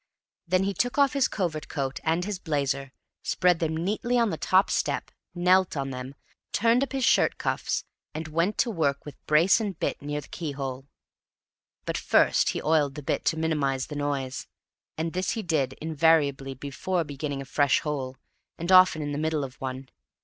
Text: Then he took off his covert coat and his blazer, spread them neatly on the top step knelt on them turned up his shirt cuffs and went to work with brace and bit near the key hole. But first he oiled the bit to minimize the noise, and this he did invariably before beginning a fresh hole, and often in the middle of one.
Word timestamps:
Then 0.47 0.63
he 0.63 0.73
took 0.73 0.97
off 0.97 1.13
his 1.13 1.27
covert 1.27 1.67
coat 1.67 1.99
and 2.03 2.25
his 2.25 2.39
blazer, 2.39 2.91
spread 3.21 3.59
them 3.59 3.77
neatly 3.77 4.17
on 4.17 4.31
the 4.31 4.35
top 4.37 4.71
step 4.71 5.11
knelt 5.35 5.77
on 5.77 5.91
them 5.91 6.15
turned 6.51 6.81
up 6.81 6.91
his 6.91 7.05
shirt 7.05 7.37
cuffs 7.37 7.83
and 8.11 8.27
went 8.27 8.57
to 8.57 8.71
work 8.71 9.05
with 9.05 9.23
brace 9.27 9.61
and 9.61 9.77
bit 9.77 10.01
near 10.01 10.19
the 10.19 10.27
key 10.29 10.53
hole. 10.53 10.87
But 11.85 11.99
first 11.99 12.49
he 12.49 12.63
oiled 12.63 12.95
the 12.95 13.03
bit 13.03 13.25
to 13.25 13.37
minimize 13.37 13.85
the 13.85 13.95
noise, 13.95 14.47
and 14.97 15.13
this 15.13 15.29
he 15.37 15.43
did 15.43 15.73
invariably 15.73 16.55
before 16.55 17.03
beginning 17.03 17.41
a 17.43 17.45
fresh 17.45 17.81
hole, 17.81 18.17
and 18.57 18.71
often 18.71 19.03
in 19.03 19.11
the 19.11 19.19
middle 19.19 19.43
of 19.43 19.53
one. 19.61 19.87